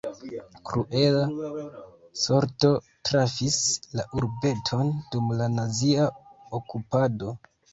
[0.69, 1.25] Kruela
[2.21, 2.71] sorto
[3.09, 3.59] trafis
[3.99, 6.09] la urbeton dum la nazia
[6.61, 7.37] okupado.